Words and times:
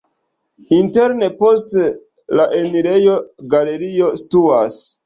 Interne 0.77 1.29
post 1.43 1.77
la 2.41 2.49
enirejo 2.63 3.21
galerio 3.55 4.15
situas. 4.25 4.87